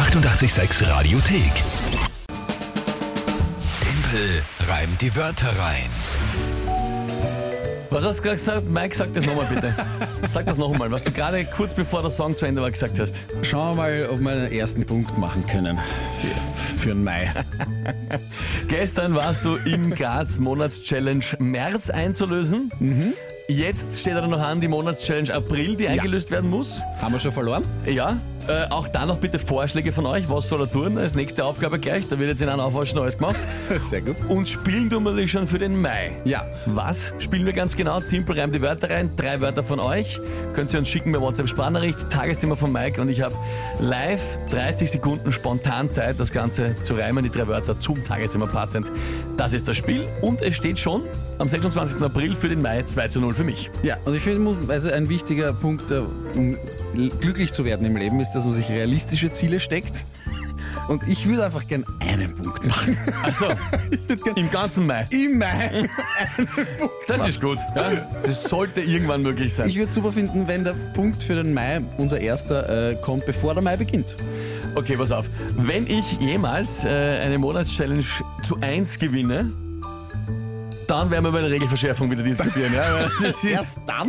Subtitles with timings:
[0.00, 1.52] 886 Radiothek.
[3.82, 5.90] Tempel reimt die Wörter rein.
[7.90, 8.66] Was hast du gerade gesagt?
[8.66, 9.74] Mike, sag das nochmal bitte.
[10.32, 12.98] Sag das noch einmal, was du gerade kurz bevor der Song zu Ende war gesagt
[12.98, 13.16] hast.
[13.42, 15.78] Schauen wir mal, ob wir einen ersten Punkt machen können
[16.20, 17.30] für, für den Mai.
[18.68, 22.70] Gestern warst du in Graz Monatschallenge März einzulösen.
[23.50, 26.80] Jetzt steht er noch an, die Monatschallenge April, die eingelöst werden muss.
[27.00, 27.64] Haben wir schon verloren?
[27.84, 28.16] Ja,
[28.48, 30.28] äh, auch da noch bitte Vorschläge von euch.
[30.28, 30.98] Was soll er tun?
[30.98, 32.08] Als nächste Aufgabe gleich.
[32.08, 33.36] Da wird jetzt in einem Aufwaschen alles gemacht.
[33.84, 34.16] Sehr gut.
[34.28, 36.12] Und spielen tun wir dich schon für den Mai.
[36.24, 36.44] Ja.
[36.66, 38.00] Was spielen wir ganz genau?
[38.00, 39.10] Timpel reimt die Wörter rein.
[39.16, 40.18] Drei Wörter von euch.
[40.54, 42.10] Könnt ihr uns schicken bei WhatsApp Sprachnachricht.
[42.10, 43.00] Tagesthema von Mike.
[43.00, 43.34] Und ich habe
[43.78, 47.22] live 30 Sekunden spontan Zeit, das Ganze zu reimen.
[47.22, 48.90] Die drei Wörter zum Tagesthema passend.
[49.36, 50.08] Das ist das Spiel.
[50.22, 51.02] Und es steht schon
[51.38, 52.02] am 26.
[52.02, 53.70] April für den Mai 2 zu 0 für mich.
[53.82, 56.02] Ja, und ich finde, also ein wichtiger Punkt, äh,
[56.36, 56.58] um
[57.22, 60.04] glücklich zu werden im Leben, ist, dass man sich realistische Ziele steckt.
[60.88, 62.98] Und ich würde einfach gern einen Punkt machen.
[63.22, 63.46] Also,
[64.36, 65.06] im ganzen Mai.
[65.10, 65.88] Im Mai.
[67.08, 67.56] Das ist gut.
[67.74, 67.92] Ja?
[68.24, 69.70] Das sollte irgendwann möglich sein.
[69.70, 73.54] Ich würde super finden, wenn der Punkt für den Mai, unser erster, äh, kommt, bevor
[73.54, 74.16] der Mai beginnt.
[74.74, 75.30] Okay, pass auf.
[75.56, 76.88] Wenn ich jemals äh,
[77.24, 78.04] eine Monatschallenge
[78.42, 79.50] zu 1 gewinne,
[80.90, 82.72] dann werden wir über eine Regelverschärfung wieder diskutieren.
[82.74, 83.08] Ja,
[83.62, 84.08] ist, dann?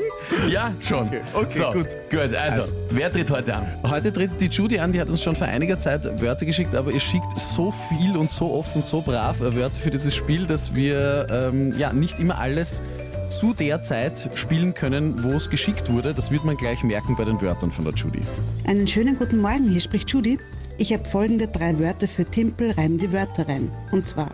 [0.49, 1.07] ja schon.
[1.07, 1.87] Okay, okay, so, gut.
[2.09, 2.71] Gut, also, Also.
[2.89, 3.67] wer tritt heute an?
[3.83, 6.91] Heute tritt die Judy an, die hat uns schon vor einiger Zeit Wörter geschickt, aber
[6.91, 10.47] ihr schickt so viel und so oft und so brav äh, Wörter für dieses Spiel,
[10.47, 12.81] dass wir ähm, ja nicht immer alles
[13.29, 16.15] zu der Zeit spielen können, wo es geschickt wurde.
[16.15, 18.21] Das wird man gleich merken bei den Wörtern von der Judy.
[18.65, 20.39] Einen schönen guten Morgen, hier spricht Judy.
[20.79, 23.69] Ich habe folgende drei Wörter für Timpel, reim die Wörter rein.
[23.91, 24.31] Und zwar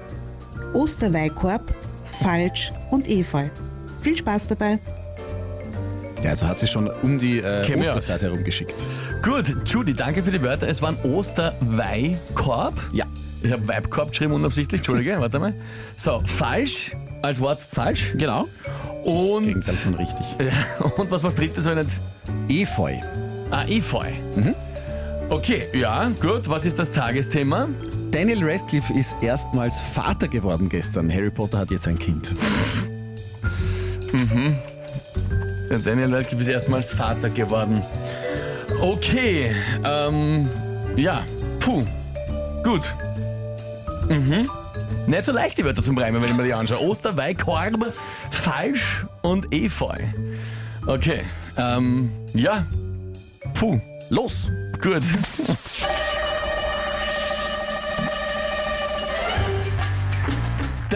[0.73, 1.73] Osterweihkorb,
[2.21, 3.45] Falsch und Efeu.
[4.01, 4.79] Viel Spaß dabei.
[6.23, 8.75] Ja, also hat sie schon um die äh, Osterzeit herum geschickt.
[9.21, 10.67] Gut, Judy, danke für die Wörter.
[10.67, 12.73] Es waren Osterweihkorb.
[12.91, 13.05] Ja.
[13.43, 15.53] Ich habe Weibkorb geschrieben unabsichtlich, Entschuldige, warte mal.
[15.95, 18.13] So, falsch, als Wort falsch.
[18.17, 18.47] Genau.
[19.05, 20.25] Das Und, Gegenteil von richtig.
[20.97, 22.01] und was was drittes, wenn nicht?
[22.49, 22.95] Efeu.
[23.51, 24.07] Ah, Efeu.
[24.35, 24.55] Mhm.
[25.29, 26.49] Okay, ja, gut.
[26.49, 27.67] Was ist das Tagesthema?
[28.11, 31.11] Daniel Radcliffe ist erstmals Vater geworden gestern.
[31.11, 32.33] Harry Potter hat jetzt ein Kind.
[35.69, 37.81] Ja, Daniel Radcliffe ist erstmals Vater geworden.
[38.81, 39.51] Okay,
[39.83, 40.47] ähm,
[40.95, 41.23] ja,
[41.59, 41.83] puh,
[42.63, 42.93] gut.
[44.07, 44.49] Mhm.
[45.07, 46.81] Nicht so leicht die Wörter zum Reimen, wenn ich mir die anschaue.
[46.81, 47.93] Osterweihkorb,
[48.29, 49.97] falsch und Efeu.
[50.85, 51.21] Okay,
[51.57, 52.65] ähm, ja,
[53.53, 53.79] puh,
[54.09, 54.51] los,
[54.81, 55.03] gut.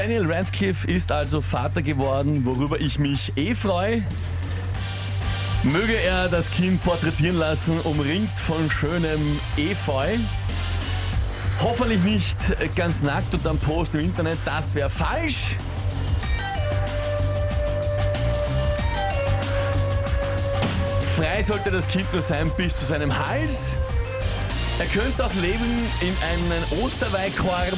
[0.01, 4.01] Daniel Radcliffe ist also Vater geworden, worüber ich mich eh freue.
[5.61, 10.17] Möge er das Kind porträtieren lassen, umringt von schönem Efeu.
[11.61, 12.35] Hoffentlich nicht
[12.75, 15.55] ganz nackt und am Post im Internet, das wäre falsch.
[21.15, 23.73] Frei sollte das Kind nur sein bis zu seinem Hals.
[24.79, 27.77] Er könnte es auch leben in einen Osterweihkorb.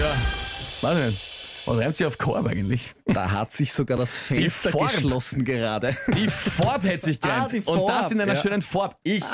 [0.00, 1.20] Ja, weiß nicht.
[1.66, 2.94] Was reimt sie auf Korb eigentlich?
[3.06, 5.94] Da hat sich sogar das Fenster geschlossen gerade.
[6.16, 7.52] Die Farb hätte sich gereimt.
[7.66, 8.40] Ah, Und das in einer ja.
[8.40, 8.96] schönen Farb.
[9.02, 9.24] Ich, ich.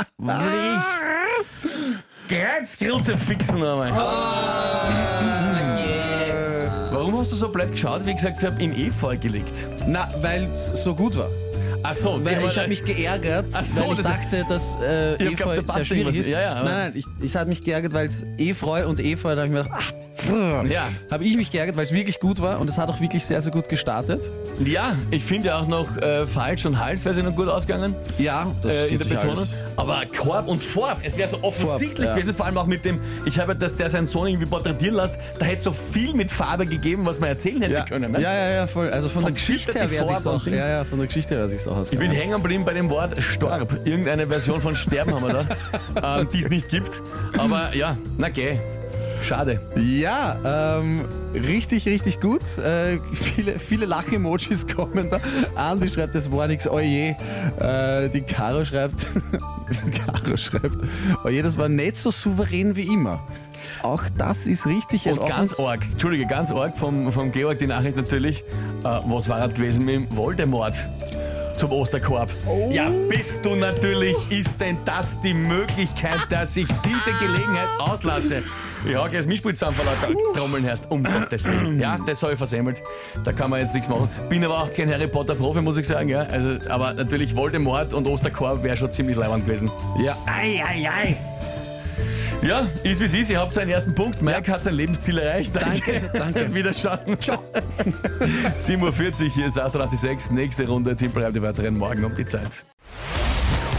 [2.28, 3.92] Kreuzgrütze fixen nochmal.
[6.90, 9.52] Warum hast du so blöd geschaut, wie ich gesagt habe, in Efeu gelegt?
[9.86, 11.28] Na, weil es so gut war.
[11.86, 15.14] Ach so, Weil ich habe mich geärgert, Ach so, weil ich das- dachte, dass äh,
[15.16, 16.26] Ich hab geglaubt, da Efeu passt sehr schwierig irgendwas ist.
[16.26, 16.32] nicht.
[16.34, 19.42] Ja, ja, nein, nein, ich, ich habe mich geärgert, weil es Efeu und Efeu, da
[19.42, 19.92] habe ich mir gedacht, ach,
[20.28, 20.88] Ja.
[21.10, 23.40] habe ich mich geärgert, weil es wirklich gut war und es hat auch wirklich sehr,
[23.40, 24.30] sehr gut gestartet.
[24.64, 27.94] Ja, ich finde ja auch noch äh, falsch und Hals wäre sie noch gut ausgegangen.
[28.18, 29.36] Ja, das äh, in geht der sich Betonung.
[29.38, 29.58] alles.
[29.76, 32.14] Aber Korb und Farb, es wäre so offensichtlich ja.
[32.14, 35.16] gewesen, vor allem auch mit dem, ich habe, dass der seinen Sohn irgendwie porträtieren lässt,
[35.38, 37.84] da hätte so viel mit Farbe gegeben, was man erzählen hätte Ja.
[37.84, 38.12] können.
[38.12, 38.20] Ne?
[38.20, 38.90] ja, ja, ja, voll.
[38.90, 40.46] Also von, Von der Geschichte her wäre und auch.
[40.46, 43.20] Ja, ja, von der Geschichte wäre sich's auch Ich bin hängen geblieben bei dem Wort
[43.22, 43.78] Storb.
[43.84, 45.44] Irgendeine Version von Sterben haben wir
[46.02, 47.02] da, ähm, die es nicht gibt.
[47.36, 48.58] Aber ja, na geh.
[49.24, 49.58] Schade.
[49.76, 52.42] Ja, ähm, richtig, richtig gut.
[52.58, 55.18] Äh, viele viele Lach-Emojis kommen da.
[55.54, 57.16] Andi schreibt, das war nix, oje.
[57.58, 59.06] Äh, die Caro schreibt,
[60.06, 60.76] Caro schreibt,
[61.24, 63.26] oje, das war nicht so souverän wie immer.
[63.82, 65.06] Auch das ist richtig.
[65.06, 68.40] Und ganz arg, Entschuldige, ganz arg vom, vom Georg die Nachricht natürlich.
[68.40, 70.74] Äh, was war das gewesen mit dem Voldemort?
[71.56, 72.30] Zum Osterkorb.
[72.72, 78.42] Ja, bist du natürlich, ist denn das die Möglichkeit, dass ich diese Gelegenheit auslasse?
[78.84, 80.90] Hau gleich das Mischpult zusammen, weil du Trommeln hörst.
[80.90, 81.80] Um Gottes Willen.
[81.80, 82.82] Ja, das habe ich versemmelt.
[83.24, 84.08] Da kann man jetzt nichts machen.
[84.28, 86.08] Bin aber auch kein Harry Potter Profi, muss ich sagen.
[86.08, 86.20] Ja.
[86.22, 89.70] Also, aber natürlich Voldemort und Osterkorb wäre schon ziemlich leibend gewesen.
[89.98, 91.16] Ja, ei, ei, ei.
[92.42, 93.30] Ja, ist wie es ist.
[93.30, 94.20] Ihr habt seinen ersten Punkt.
[94.20, 95.56] Mike hat sein Lebensziel erreicht.
[95.56, 96.54] Danke, danke.
[96.54, 97.18] Wiederschauen.
[97.18, 97.42] Ciao.
[98.60, 100.30] 7.40 Uhr, hier ist 886.
[100.32, 100.94] Nächste Runde.
[100.94, 102.64] Tippel die weiteren morgen um die Zeit.